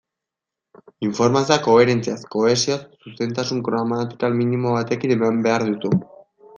[1.07, 2.79] Informazioa koherentziaz, kohesioz,
[3.13, 5.99] zuzentasun gramatikal minimo batekin eman behar duzu.